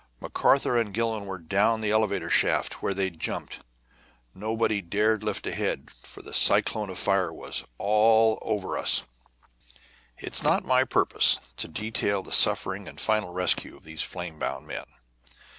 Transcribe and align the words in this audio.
McArthur 0.19 0.81
and 0.81 0.95
Gillon 0.95 1.27
were 1.27 1.37
down 1.37 1.81
the 1.81 1.91
elevator 1.91 2.31
shaft, 2.31 2.81
where 2.81 2.95
they'd 2.95 3.19
jumped. 3.19 3.59
Nobody 4.33 4.81
dared 4.81 5.21
lift 5.21 5.45
a 5.45 5.51
head, 5.51 5.91
for 6.01 6.27
a 6.27 6.33
cyclone 6.33 6.89
of 6.89 6.97
fire 6.97 7.31
was 7.31 7.63
all 7.77 8.39
over 8.41 8.79
us." 8.79 9.03
It 10.17 10.33
is 10.33 10.41
not 10.41 10.63
my 10.65 10.85
purpose 10.85 11.37
to 11.57 11.67
detail 11.67 12.23
the 12.23 12.31
sufferings 12.31 12.89
and 12.89 12.99
final 12.99 13.31
rescue 13.31 13.77
of 13.77 13.83
these 13.83 14.01
flame 14.01 14.39
bound 14.39 14.65
men. 14.65 14.85